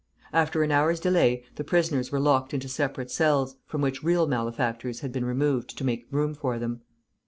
After 0.33 0.63
an 0.63 0.71
hour's 0.71 0.99
delay 0.99 1.43
the 1.57 1.63
prisoners 1.63 2.11
were 2.11 2.19
locked 2.19 2.55
into 2.55 2.67
separate 2.67 3.11
cells, 3.11 3.57
from 3.67 3.81
which 3.81 4.03
real 4.03 4.25
malefactors 4.25 5.01
had 5.01 5.11
been 5.11 5.25
removed 5.25 5.77
to 5.77 5.83
make 5.83 6.07
room 6.09 6.33
for 6.33 6.57
them. 6.57 6.81